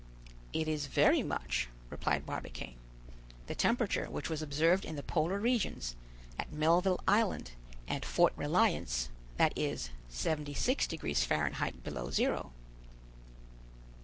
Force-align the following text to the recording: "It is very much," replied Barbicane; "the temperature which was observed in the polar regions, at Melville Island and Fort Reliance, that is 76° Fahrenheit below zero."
"It 0.51 0.67
is 0.67 0.87
very 0.87 1.21
much," 1.21 1.69
replied 1.91 2.25
Barbicane; 2.25 2.73
"the 3.45 3.53
temperature 3.53 4.09
which 4.09 4.31
was 4.31 4.41
observed 4.41 4.83
in 4.83 4.95
the 4.95 5.03
polar 5.03 5.37
regions, 5.37 5.95
at 6.39 6.51
Melville 6.51 7.01
Island 7.07 7.51
and 7.87 8.03
Fort 8.03 8.33
Reliance, 8.35 9.09
that 9.37 9.53
is 9.55 9.91
76° 10.09 11.23
Fahrenheit 11.23 11.83
below 11.83 12.09
zero." 12.09 12.51